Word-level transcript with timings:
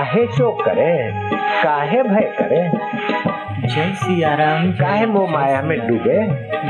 काहे 0.00 0.26
शोक 0.26 0.62
करे 0.62 1.12
काहे 1.62 2.02
भय 2.02 2.20
करे। 2.20 2.70
जय 3.68 3.94
सिया 3.94 4.34
राम 4.34 4.72
काहे 4.72 5.06
मोह 5.06 5.30
माया 5.30 5.62
में 5.62 5.88
डूबे। 5.88 6.28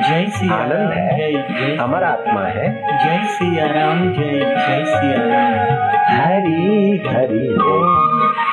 जय 0.09 0.29
सिया 0.29 0.54
आनंद 0.54 0.93
है। 0.93 1.77
अमर 1.77 2.03
आत्मा 2.03 2.40
है। 2.40 2.98
जय 3.04 3.27
सिया 3.27 3.66
राम 3.66 4.12
जय 4.12 4.40
जय 4.40 4.85
सिया 4.85 5.27
राम 5.27 5.90
हरि 6.08 7.03
हरि 7.07 7.58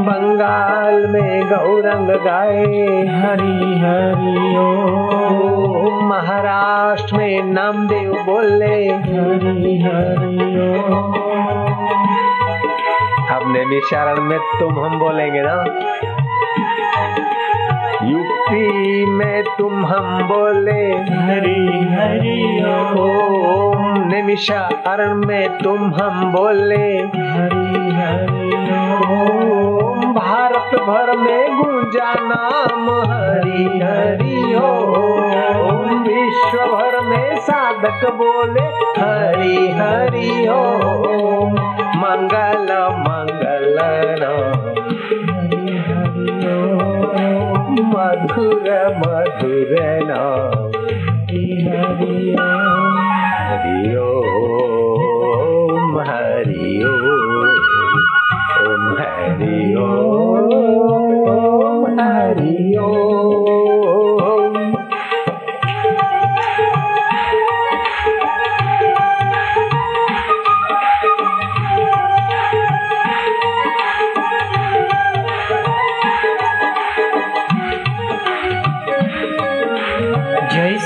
बंगाल 0.00 1.06
में 1.06 1.42
गौरंग 1.46 2.08
गाए। 2.08 2.64
हरी 3.08 3.80
हरि 3.80 4.56
ओम 4.58 5.62
ओम। 5.62 5.67
महाराष्ट्र 5.90 7.16
में 7.16 7.42
नामदेव 7.42 8.12
बोले। 8.12 8.88
हरि 8.88 9.82
हरि 9.84 10.38
नैमिषारण 13.52 14.20
में 14.20 14.38
तुम 14.38 14.84
हम 14.84 14.98
बोलेंगे 14.98 15.42
ना? 15.42 15.64
यूपी 18.02 19.04
में 19.06 19.42
तुम 19.58 19.86
हम 19.86 20.22
बोले। 20.22 20.96
हरी 20.96 21.94
हरि 21.94 22.64
ओम 22.66 22.98
ओम 23.46 24.08
नैमिषारण 24.08 25.26
में 25.26 25.58
तुम 25.58 25.94
हम 25.94 26.32
बोले। 26.32 26.98
हरि 26.98 27.90
हरि 27.94 28.87
ओम 30.58 30.86
भर 30.86 31.16
में 31.16 31.56
गूंजा 31.56 32.12
नाम 32.20 32.88
हरि 33.10 33.80
हरि 33.82 34.54
ओम 34.54 36.02
विश्व 36.02 36.58
भर 36.58 37.00
में 37.00 37.40
साधक 37.40 38.12
बोले, 38.12 38.66
हरि 39.00 39.70
हरि 39.70 40.48
ओम 40.48 41.52
मंगल 42.02 42.72
मंगल 42.98 43.78
मधुर 47.94 48.96
मधुर 48.96 49.76
नाम 50.02 50.72
हरि 52.40 53.96
ओम, 53.96 56.00
हरि 56.00 56.27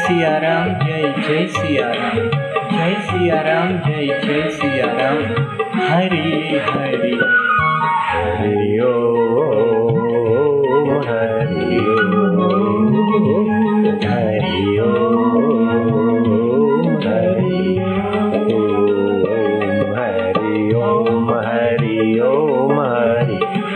सियाराम 0.03 0.69
जय 0.79 1.03
जय 1.19 1.47
सियाराम 1.49 2.17
जय 2.71 2.95
सियाराम 3.09 3.77
जय 3.79 4.07
जय 4.25 4.49
सियाराम 4.51 5.19
हरि 5.83 6.33
हरि 6.71 7.13
हरि 8.11 8.79
ओ 8.87 9.82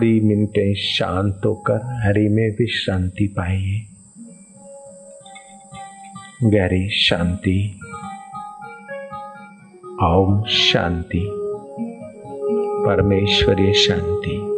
थोड़ी 0.00 0.20
मिनटें 0.20 0.74
शांत 0.74 1.40
होकर 1.44 2.02
हरि 2.04 2.28
में 2.28 2.50
भी 2.50 2.66
शांति 2.66 3.26
पाइए। 3.26 3.82
गहरी 6.44 6.88
शांति। 6.90 7.80
ओम 10.02 10.44
शांति। 10.44 11.26
परमेश्वरी 12.86 13.72
शांति। 13.74 14.49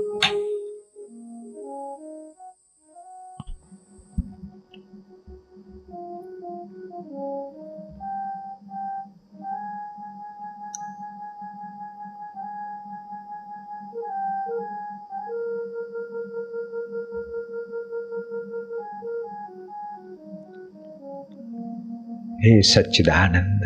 हे 22.45 22.63
सच्चिदानंद 22.63 23.61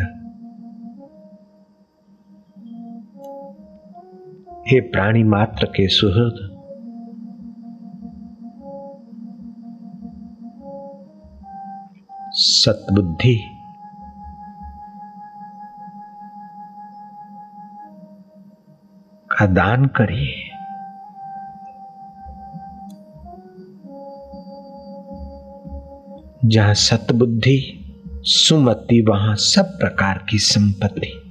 हे 4.67 4.79
प्राणी 4.79 5.23
मात्र 5.23 5.65
के 5.65 5.87
सुहृद 5.87 6.35
सतबुद्धि 12.33 13.35
का 19.31 19.45
दान 19.45 19.85
करिए। 19.85 20.35
जहाँ 26.45 26.73
सतबुद्धि 26.73 27.83
सुमति 28.29 29.05
वहाँ 29.09 29.35
सब 29.35 29.65
प्रकार 29.65 30.25
की 30.29 30.37
संपत्ति। 30.37 31.21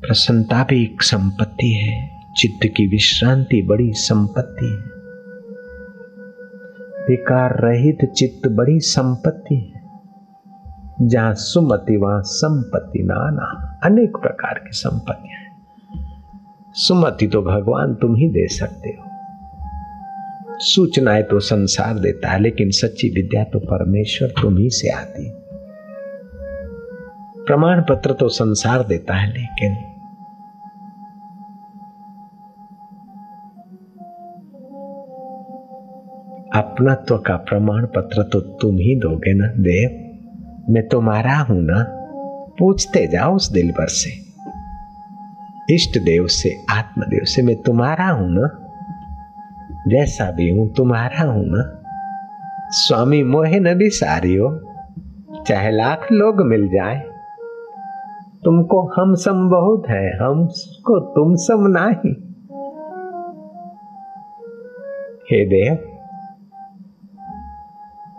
प्रसन्नता 0.00 0.64
भी 0.64 0.82
एक 0.82 1.02
संपत्ति 1.02 1.72
है, 1.72 2.20
चित्त 2.36 2.66
की 2.76 2.86
विश्रांति 2.86 3.62
बड़ी 3.62 3.92
संपत्ति 3.92 4.66
है। 4.66 4.76
विकार 7.08 7.50
रहित 7.60 8.12
चित्त 8.16 8.48
बड़ी 8.48 8.80
संपत्ति 8.80 9.54
है। 9.54 9.90
जहाँ 11.08 11.34
सुमति 11.34 11.96
वहाँ 11.96 12.22
संपत्ति 12.22 13.02
नाना 13.02 13.78
अनेक 13.84 14.16
प्रकार 14.16 14.54
की 14.54 14.72
संपत्तियाँ 14.72 15.40
हैं। 15.40 15.66
सुमति 16.72 17.26
तो 17.26 17.42
भगवान 17.42 17.94
तुम 17.94 18.16
ही 18.16 18.28
दे 18.28 18.48
सकते 18.48 18.88
हो। 18.88 19.04
सूचनाएँ 20.58 21.22
तो 21.22 21.40
संसार 21.40 21.98
देता 21.98 22.28
है, 22.28 22.40
लेकिन 22.40 22.70
सच्ची 22.70 23.08
विद्या 23.08 23.44
तो 23.44 23.58
परमेश्वर 23.58 24.28
तुम 24.28 24.58
ही 24.58 24.70
से 24.70 24.88
आती 24.88 25.37
प्रमाण 27.48 27.80
पत्र 27.80 28.12
तो 28.12 28.28
संसार 28.28 28.82
देता 28.82 29.14
है, 29.14 29.32
लेकिन 29.32 29.74
अपनत्व 36.54 37.18
का 37.18 37.36
प्रमाण 37.36 37.86
पत्र 37.86 38.22
तो 38.22 38.40
तुम 38.40 38.74
ही 38.74 39.00
दोगे 39.00 39.34
ना, 39.34 39.46
देव? 39.46 39.90
मैं 40.72 40.88
तुम्हारा 40.88 41.36
हूँ 41.36 41.62
ना। 41.62 41.84
पूछते 42.58 43.06
जाओ 43.06 43.34
उस 43.34 43.52
दिल 43.52 43.70
पर 43.70 43.86
से। 43.86 44.10
इष्ट 45.74 45.98
देव 45.98 46.26
से 46.26 46.66
आत्मदेव 46.70 47.24
से 47.24 47.42
मैं 47.42 47.62
तुम्हारा 47.62 48.08
हूँ 48.08 48.28
ना। 48.30 48.48
जैसा 49.88 50.30
भी 50.30 50.50
हूँ, 50.50 50.74
तुम्हारा 50.74 51.22
हूँ 51.22 51.44
ना। 51.46 51.62
स्वामी 52.70 53.22
मोहे 53.22 53.60
न 53.60 53.74
भी 53.74 53.90
सारी 53.90 54.36
हो 54.36 54.60
चाहे 55.48 55.70
लाख 55.70 56.06
लोग 56.12 56.40
मिल 56.40 56.68
जाए। 56.68 57.07
तुमको 58.44 58.80
हम 58.96 59.14
सम 59.14 59.48
बहुत 59.50 59.88
है, 59.88 60.16
हमको 60.18 60.98
तुम 61.14 61.34
सम 61.36 61.66
नहीं। 61.68 62.12
हे 65.32 65.44
देव, 65.46 65.74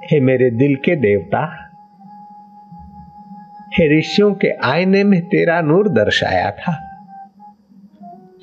हे 0.04 0.20
मेरे 0.20 0.50
दिल 0.52 0.76
के 0.76 0.96
देवता, 0.96 1.46
हे 3.74 3.88
ऋषियों 3.98 4.34
के 4.34 4.52
आईने 4.64 5.04
में 5.04 5.22
तेरा 5.22 5.62
नूर 5.62 5.90
दर्शाया 5.90 6.52
था। 6.52 6.78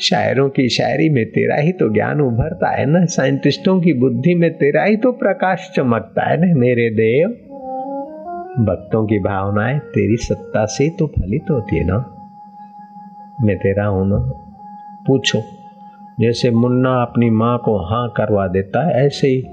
शायरों 0.00 0.48
की 0.48 0.68
शायरी 0.68 1.08
में 1.08 1.24
तेरा 1.26 1.56
ही 1.56 1.72
तो 1.72 1.88
ज्ञान 1.94 2.20
उभरता 2.20 2.70
है, 2.70 2.86
ना 2.86 3.04
साइंटिस्टों 3.06 3.80
की 3.80 3.92
बुद्धि 3.92 4.34
में 4.34 4.52
तेरा 4.54 4.84
ही 4.84 4.96
तो 4.96 5.12
प्रकाश 5.12 5.70
चमकता 5.76 6.28
है, 6.30 6.36
ना 6.40 6.54
मेरे 6.60 6.90
देव। 6.90 7.42
भक्तों 8.60 9.06
की 9.06 9.18
भावनाएँ 9.18 9.78
तेरी 9.78 10.16
सत्ता 10.16 10.66
से 10.66 10.90
तो 10.90 11.06
फलित 11.06 11.50
होती 11.50 11.76
है 11.76 11.84
ना? 11.84 11.96
मैं 13.42 13.56
तेरा 13.56 13.86
हूँ 13.86 14.08
ना? 14.08 14.16
पूछो। 15.06 15.40
जैसे 16.20 16.50
मुन्ना 16.50 17.02
अपनी 17.02 17.30
माँ 17.30 17.58
को 17.58 17.78
हाँ 17.78 18.08
करवा 18.16 18.46
देता 18.46 18.86
है, 18.86 19.06
ऐसे 19.06 19.28
ही। 19.28 19.44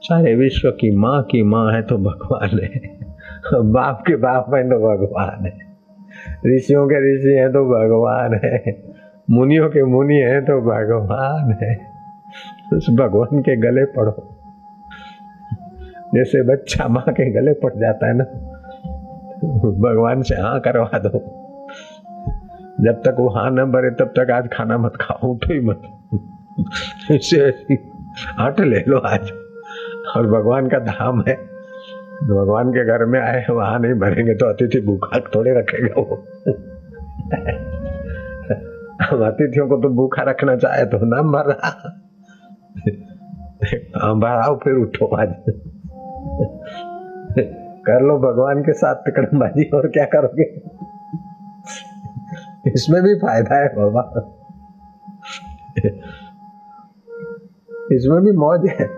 सारे 0.00 0.34
विश्व 0.34 0.70
की 0.70 0.96
माँ 0.96 1.22
की 1.22 1.42
माँ 1.42 1.72
है 1.72 1.82
तो 1.82 1.96
भगवान 1.98 2.60
है। 2.62 2.98
बाप 3.72 4.04
के 4.06 4.16
बाप 4.16 4.54
है 4.54 4.64
तो 4.64 4.76
भगवान 4.76 5.46
है। 5.46 5.58
ऋषियों 6.46 6.86
के 6.86 7.16
ऋषि 7.16 7.28
है 7.28 7.48
तो 7.48 7.64
भगवान 7.64 8.40
है। 8.44 8.82
मुनियों 9.30 9.68
के 9.68 9.84
मुनि 9.84 10.16
है 10.16 10.40
तो 10.40 10.60
भगवान 10.60 11.58
है। 11.62 11.90
उस 12.72 12.90
भगवान 12.90 13.40
के 13.40 13.56
गले 13.56 13.84
पड़ो। 13.84 14.37
जैसे 16.14 16.42
बच्चा 16.42 16.88
माँ 16.88 17.04
के 17.08 17.30
गले 17.30 17.52
पड़ 17.52 17.74
जाता 17.74 18.06
है 18.06 18.14
ना, 18.16 18.24
भगवान 19.78 20.22
से 20.22 20.34
हाँ 20.34 20.60
करवा 20.60 20.98
दो। 20.98 21.18
जब 22.80 23.02
तक 23.06 23.16
वो 23.18 23.28
हाँ 23.28 23.50
न 23.50 23.64
भरे, 23.72 23.90
तब 23.90 24.12
तक 24.18 24.30
आज 24.30 24.48
खाना 24.52 24.78
मत 24.78 24.92
खाओ, 25.00 25.28
उठो 25.28 25.52
ही 25.52 25.60
मत। 25.60 25.82
इसे 27.10 27.40
हट 28.40 28.60
ले 28.60 28.84
लो 28.88 28.98
आज। 28.98 29.30
और 30.16 30.26
भगवान 30.26 30.68
का 30.68 30.78
धाम 30.78 31.24
है। 31.28 31.34
भगवान 32.22 32.70
के 32.70 32.84
घर 32.84 33.04
में 33.04 33.20
आए, 33.20 33.46
वहाँ 33.50 33.78
नहीं 33.78 33.94
भरेंगे 33.94 34.34
तो 34.34 34.46
अतिथि 34.46 34.80
भूखा 34.80 35.20
थोड़े 35.20 35.50
रखेगा 35.50 36.00
वो। 36.00 36.16
हम 39.02 39.26
अतिथियों 39.26 39.68
को 39.68 39.76
तो 39.76 39.88
भूखा 39.88 40.22
रखना 40.22 40.56
चाहे 40.56 40.84
तो 40.84 40.98
नाम 41.04 41.32
भर 41.32 41.44
रहा 41.46 41.70
भराओ 44.14 44.56
फिर 44.56 44.74
उठो 44.74 45.06
आज। 45.16 45.34
कर 47.86 48.02
लो 48.02 48.18
भगवान 48.18 48.62
के 48.62 48.72
साथ 48.72 48.94
तिकड़मबाजी, 48.94 49.64
और 49.64 49.88
क्या 49.88 50.04
करोगे? 50.04 50.42
इसमें 52.70 53.02
भी 53.02 53.14
फ़ायदा 53.14 53.56
है 53.56 53.68
बाबा। 53.76 54.34
इसमें 57.92 58.20
भी 58.24 58.32
मौज 58.32 58.66
है। 58.80 58.88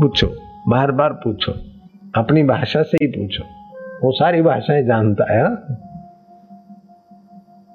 पूछो, 0.00 0.26
बार 0.68 0.92
बार 0.92 1.12
पूछो, 1.12 1.52
अपनी 2.16 2.42
भाषा 2.42 2.82
से 2.82 3.04
ही 3.04 3.06
पूछो। 3.06 3.44
वो 4.06 4.12
सारी 4.12 4.42
भाषाएँ 4.42 4.82
जानता 4.82 5.32
है, 5.32 5.42
हा? 5.42 5.54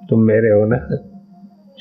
तुम 0.09 0.19
मेरे 0.19 0.49
हो 0.49 0.65
ना? 0.65 0.77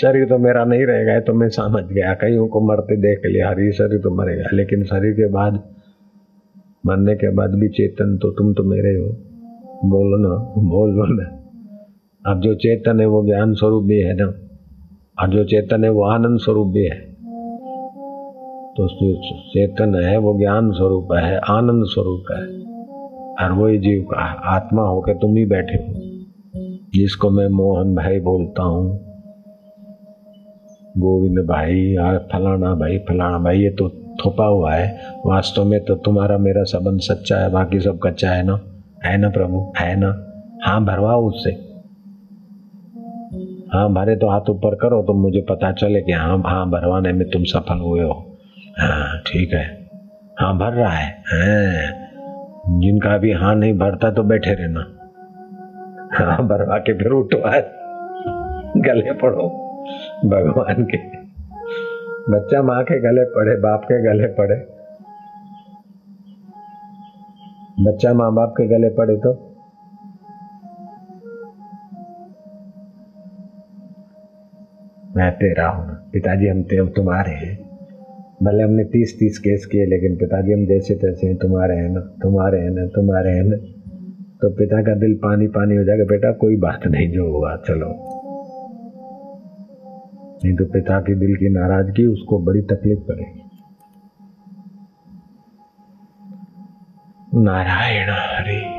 शरीर 0.02 0.28
तो 0.28 0.38
मेरा 0.38 0.64
नहीं 0.64 0.86
रहेगा 0.86 1.20
तो 1.20 1.34
मैं 1.34 1.48
समझ 1.48 1.84
गया। 1.84 2.14
कईयों 2.14 2.48
को 2.48 2.60
मरते 2.60 2.96
देख 2.96 3.22
लिया, 3.26 3.48
हरी 3.48 3.72
शरीर 3.72 4.00
तो 4.00 4.10
मरेगा, 4.10 4.44
लेकिन 4.52 4.84
शरीर 4.84 5.12
के 5.12 5.26
बाद 5.28 5.62
मरने 6.84 7.14
के 7.14 7.30
बाद 7.34 7.54
भी 7.54 7.68
चेतन 7.68 8.16
तो 8.16 8.30
तुम 8.30 8.52
तो 8.54 8.62
मेरे 8.62 8.94
हो। 8.96 9.08
बोलो 9.84 10.16
ना 10.18 10.34
बोलो 10.70 11.04
ना 11.14 11.24
अब 12.24 12.40
जो 12.40 12.54
चेतन 12.54 13.00
है 13.00 13.06
वो 13.06 13.24
ज्ञान 13.26 13.54
स्वरूप 13.54 13.84
भी 13.84 13.98
है 13.98 14.14
ना। 14.14 14.26
और 15.18 15.30
जो 15.30 15.44
चेतन 15.44 15.84
है 15.84 15.90
वो 15.90 16.02
आनंद 16.04 16.38
स्वरूप 16.38 16.68
भी 16.68 16.84
है। 16.84 17.00
तो 18.76 18.88
चेतन 19.48 19.94
है 20.04 20.16
वो 20.16 20.38
ज्ञान 20.38 20.70
स्वरूप 20.72 21.08
है, 21.12 21.38
आनंद 21.38 21.84
स्वरूप 21.84 22.24
है। 22.32 22.42
और 23.40 23.52
वही 23.52 23.78
जीव 23.78 24.02
का 24.02 24.20
आत्मा 24.56 24.82
होकर 24.82 25.14
तुम 25.14 25.36
ही 25.36 25.44
बैठे 25.44 25.74
हो। 25.74 25.92
जिसको 26.94 27.30
मैं 27.30 27.48
मोहन 27.48 27.94
भाई 27.94 28.18
बोलता 28.20 28.62
हूँ, 28.62 28.98
गोविंद 30.98 31.38
भाई 31.38 31.94
और 31.96 32.18
फलाना 32.32 32.74
भाई 32.74 32.98
फलाना 32.98 33.38
भाई, 33.38 33.58
ये 33.58 33.70
तो 33.70 33.88
थोपा 34.16 34.44
हुआ 34.44 34.74
है 34.74 35.00
वास्तव 35.26 35.64
में 35.64 35.84
तो 35.84 35.94
तुम्हारा 35.94 36.38
मेरा 36.38 36.62
संबंध 36.62 37.00
सच्चा 37.00 37.36
है, 37.36 37.50
बाकी 37.50 37.80
सब 37.80 37.98
कच्चा 38.02 38.30
है 38.30 38.42
ना? 38.42 38.60
है 39.04 39.16
ना 39.16 39.28
प्रभु? 39.28 39.72
है 39.78 39.96
ना? 39.96 40.28
हाँ 40.64 40.84
भरवाओ 40.84 41.28
उससे। 41.28 41.50
हाँ 43.72 43.92
भरे 43.92 44.16
तो 44.16 44.28
हाथ 44.28 44.50
ऊपर 44.50 44.74
करो 44.74 45.02
तो 45.02 45.12
मुझे 45.12 45.40
पता 45.40 45.72
चले 45.72 46.02
कि 46.02 46.12
हाँ 46.12 46.42
हाँ 46.46 46.70
भरवाने 46.70 47.12
में 47.12 47.30
तुम 47.30 47.44
सफल 47.44 47.78
हुए 47.78 48.02
हो। 48.02 48.38
हाँ 48.78 49.18
ठीक 49.18 49.52
है। 49.52 49.90
हाँ 50.40 50.58
भर 50.58 50.72
रहा 50.72 50.92
है। 50.92 51.10
हाँ। 51.10 52.02
जिनका 52.80 53.18
भी 53.18 53.32
हाँ 53.32 53.54
नहीं 53.54 53.78
भरता 53.78 54.10
तो 54.10 54.22
बैठे 54.22 54.54
रहना। 54.54 54.80
हाँ 56.12 56.46
भरवा 56.48 56.78
के 56.78 56.92
फिर 56.92 57.08
उठो 57.08 57.38
आज 57.48 57.62
गले 58.76 59.12
पड़ो। 59.12 59.48
भगवान 60.24 60.84
के। 60.84 61.11
बच्चा 62.30 62.62
माँ 62.62 62.82
के 62.82 63.00
गले 63.00 63.24
पड़े, 63.24 63.56
बाप 63.56 63.80
के 63.84 64.02
गले 64.02 64.26
पड़े। 64.26 64.56
बच्चा 67.84 68.12
माँ 68.12 68.34
बाप 68.34 68.50
के 68.50 68.66
गले 68.66 68.88
पड़े 68.88 69.16
तो? 69.16 69.32
मैं 75.16 75.32
तेरा 75.32 75.68
हूँ 75.68 76.10
पिताजी 76.12 76.46
हम 76.46 76.62
ते, 76.62 76.88
तुम्हारे 76.88 77.32
हैं। 77.32 77.58
भले 78.42 78.62
हमने 78.62 78.84
तीस 78.84 79.16
तीस 79.18 79.38
केस 79.38 79.66
किए, 79.66 79.86
लेकिन 79.86 80.16
पिताजी 80.16 80.52
हम 80.52 80.66
जैसे 80.66 80.94
तैसे 80.94 81.26
हैं। 81.26 81.36
तुम्हारे 81.36 81.74
हैं 81.74 81.88
ना। 81.88 82.00
तुम्हारे 82.00 82.60
हैं 82.60 82.70
ना। 82.70 82.86
तुम्हारे 82.86 83.30
हैं 83.30 83.42
ना। 83.42 83.56
तो 84.42 84.50
पिता 84.50 84.82
का 84.82 84.94
दिल 84.94 85.14
पानी 85.14 85.46
पानी 85.46 85.76
हो 85.76 85.84
जाएगा। 85.84 86.04
बेटा 86.04 86.32
कोई 86.32 86.56
बात 86.56 86.86
नहीं, 86.86 87.10
जो 87.10 87.32
हुआ, 87.32 87.56
चलो। 87.56 88.21
नहीं 90.44 90.54
तो 90.56 90.64
पिता 90.64 91.00
के 91.00 91.14
दिल 91.14 91.36
की 91.36 91.48
नाराज़गी 91.48 92.06
उसको 92.06 92.38
बड़ी 92.38 92.60
तकलीफ़ 92.60 93.00
करेगी 93.00 93.40
नारायण 97.34 98.10
हरि। 98.10 98.71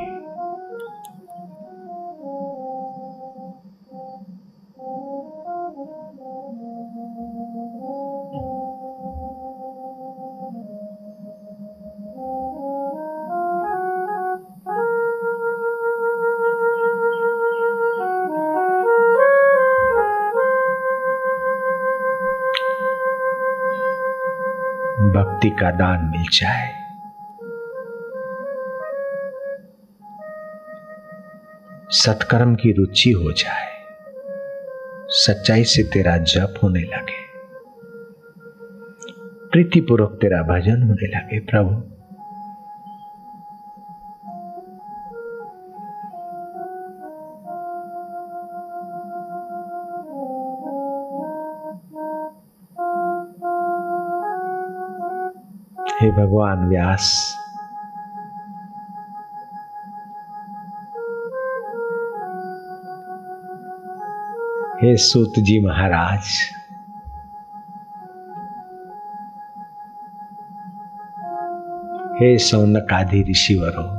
भक्ति 25.44 25.62
का 25.62 25.72
दान 25.72 26.06
मिल 26.06 26.24
जाए। 26.24 26.74
सत्कर्म 31.90 32.56
की 32.56 32.72
रुचि 32.74 33.12
हो 33.12 33.32
जाए। 33.32 33.74
सच्चाई 35.08 35.64
से 35.64 35.84
तेरा 35.84 36.18
जप 36.18 36.60
होने 36.64 36.80
लगे। 36.80 37.24
प्रीतिपूर्वक 39.50 40.18
तेरा 40.22 40.42
भजन 40.42 40.84
होने 40.84 41.08
लगे, 41.08 41.40
प्रभु। 41.40 41.93
भगवान 56.14 56.68
व्यास। 56.70 57.06
हे 64.82 64.96
सूत 64.98 65.40
जी 65.40 65.60
महाराज, 65.66 66.26
हे 72.20 72.38
सौनक 72.38 72.94
आदि 72.94 73.22
ऋषिवरों, 73.30 73.92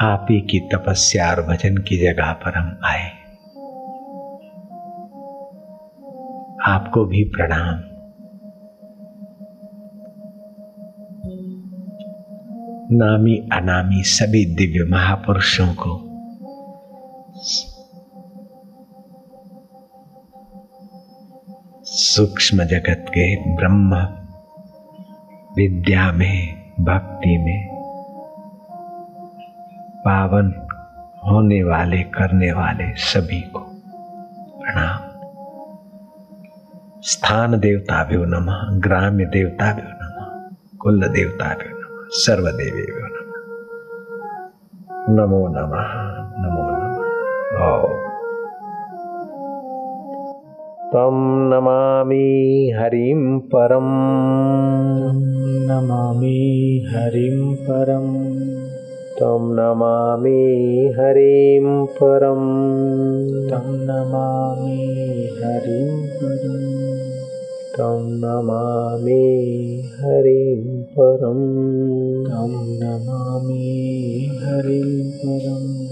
आप 0.00 0.26
ही 0.30 0.40
की 0.40 0.60
तपस्या 0.74 1.30
और 1.30 1.42
भजन 1.46 1.76
की 1.78 1.98
जगह 2.02 2.32
पर 2.32 2.58
हम 2.58 2.78
आए। 2.84 3.10
आपको 6.66 7.04
भी 7.04 7.24
प्रणाम। 7.24 7.93
नामी 12.98 13.36
अनामी 13.52 14.02
सभी 14.06 14.44
दिव्य 14.56 14.84
महापुरुषों 14.90 15.66
को 15.82 15.92
सूक्ष्म 21.92 22.64
जगत 22.64 23.06
के 23.14 23.24
ब्रह्म 23.56 23.96
विद्या 25.56 26.10
में 26.12 26.38
भक्ति 26.84 27.36
में 27.44 27.68
पावन 30.06 30.52
होने 31.26 31.62
वाले 31.64 32.02
करने 32.16 32.50
वाले 32.52 32.92
सभी 33.02 33.40
को 33.52 33.60
प्रणाम 34.62 35.12
स्थान 37.12 37.58
देवता 37.60 38.02
भी 38.10 38.16
नमः 38.34 38.66
ग्राम्य 38.86 39.24
देवता 39.32 39.72
भी 39.72 39.82
नमः 39.82 40.28
कुल 40.82 41.08
देवता 41.08 41.54
भी 41.54 41.68
नमः 41.68 41.83
सर्वदेवी 42.16 42.82
नमः। 42.82 43.10
नमो 45.08 45.48
नमः 45.48 45.86
नमो 46.38 46.74
तं 50.88 51.50
नमामि 51.50 52.72
हरिं 52.78 53.38
परम्। 53.38 53.90
नमामि 55.66 56.86
हरिं 56.90 57.54
परम्। 57.54 58.16
तं 59.14 59.56
नमामि 59.56 60.94
हरिं 60.98 61.86
परम्। 61.86 62.68
तं 63.50 63.72
नमामि 63.72 64.80
हरिं 65.44 66.06
परम्। 66.06 66.73
तं 67.74 68.02
नमामि 68.02 69.82
हरिं 69.94 70.82
परम्। 70.82 72.24
तं 72.24 72.78
नमामि 72.82 74.38
हरिं 74.42 75.10
परम्। 75.10 75.88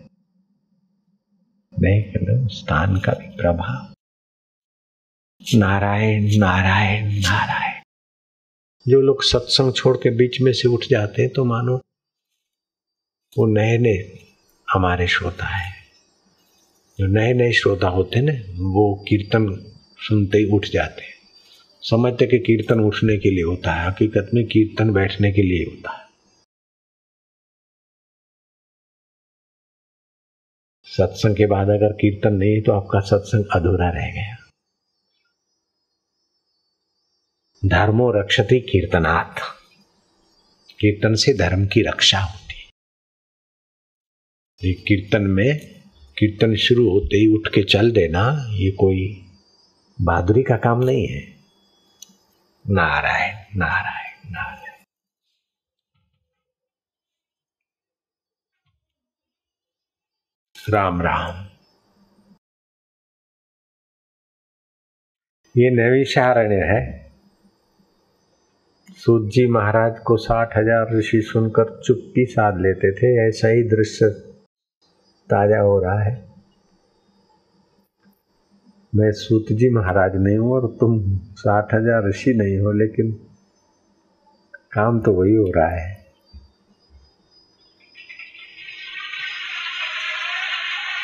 देख 1.74 2.12
लो 2.16 2.48
स्थान 2.48 3.00
का 3.00 3.12
भी 3.12 3.36
प्रभाव। 3.36 3.94
नारायण 5.58 6.38
नारायण 6.38 7.12
नारायण। 7.12 7.82
जो 8.88 9.00
लोग 9.00 9.22
सत्संग 9.22 9.72
छोड़ 9.74 9.96
के 9.96 10.10
बीच 10.10 10.40
में 10.40 10.52
से 10.52 10.68
उठ 10.68 10.80
जाते 10.90 11.22
हैं 11.22 11.32
तो 11.32 11.44
मानो 11.44 11.76
वो 13.38 13.46
नए 13.46 13.78
नए 13.78 14.26
हमारे 14.72 15.06
श्रोता 15.06 15.46
है। 15.46 15.72
जो 16.98 17.06
नए 17.06 17.32
नए 17.32 17.52
श्रोता 17.52 17.88
होते 17.88 18.18
हैं 18.18 18.26
ना, 18.26 18.32
वो 18.70 19.04
कीर्तन 19.08 19.72
सुनते 19.98 20.38
ही 20.38 20.44
उठ 20.44 20.66
जाते 20.66 21.02
हैं। 21.02 21.17
समझते 21.82 22.26
कि 22.26 22.38
कीर्तन 22.38 22.80
उठने 22.80 23.16
के 23.18 23.30
लिए 23.30 23.44
होता 23.44 23.72
है, 23.72 23.86
हकीकत 23.88 24.30
में 24.34 24.44
कीर्तन 24.46 24.92
बैठने 24.92 25.32
के 25.32 25.42
लिए 25.42 25.64
होता 25.64 25.92
है। 25.92 26.06
सत्संग 30.86 31.36
के 31.36 31.46
बाद 31.46 31.68
अगर 31.68 31.92
कीर्तन 31.92 32.34
नहीं 32.34 32.60
तो 32.62 32.72
आपका 32.72 33.00
सत्संग 33.00 33.44
अधूरा 33.54 33.88
रह 33.90 34.10
गया। 34.12 34.36
धर्मो 37.62 38.10
रक्षति 38.10 38.60
कीर्तनाथ 38.60 39.40
कीर्तन 40.80 41.14
से 41.14 41.32
धर्म 41.34 41.66
की 41.66 41.82
रक्षा 41.82 42.18
होती 42.18 42.54
है। 42.56 42.66
कीर्तन 44.74 45.22
में, 45.22 45.58
कीर्तन 46.18 46.54
शुरू 46.56 46.90
होते 46.90 47.16
ही 47.16 47.26
उठ 47.28 47.48
के 47.54 47.62
चल 47.62 47.90
देना, 47.90 48.46
ये 48.50 48.70
कोई 48.70 49.24
बहादुरी 49.98 50.42
का 50.42 50.56
काम 50.56 50.84
नहीं 50.84 51.06
है। 51.06 51.37
नारायण 52.68 53.36
नारायण 53.56 54.32
नारायण। 54.32 54.84
राम 60.56 61.00
राम। 61.02 61.44
ये 65.54 65.70
नैविशारण्य 65.70 66.56
है। 66.64 66.80
सूत 68.96 69.30
जी 69.30 69.46
महाराज 69.46 69.98
को 69.98 70.16
साठ 70.16 70.56
हज़ार 70.56 70.96
ऋषि 70.96 71.22
सुनकर 71.22 71.80
चुप्पी 71.82 72.26
साध 72.26 72.60
लेते 72.60 72.92
थे, 72.92 73.16
ऐसा 73.28 73.48
ही 73.48 73.62
दृश्य 73.68 74.10
ताज़ा 75.30 75.60
हो 75.60 75.78
रहा 75.80 76.00
है। 76.02 76.27
मैं 78.98 79.10
सूत 79.12 79.46
जी 79.52 79.68
महाराज 79.70 80.12
नहीं 80.16 80.36
हूँ 80.38 80.52
और 80.52 80.76
तुम 80.80 80.98
साठ 81.34 81.74
हज़ार 81.74 82.08
ऋषि 82.08 82.32
नहीं 82.34 82.58
हो, 82.58 82.72
लेकिन 82.72 83.10
काम 84.72 85.00
तो 85.00 85.12
वही 85.12 85.34
हो 85.34 85.52
रहा 85.56 85.68
है। 85.68 86.06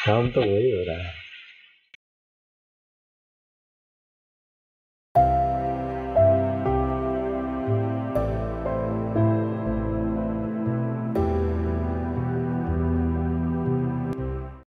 काम 0.06 0.30
तो 0.30 0.40
वही 0.40 0.70
हो 0.70 0.84
रहा 0.84 0.96
है। 0.96 1.23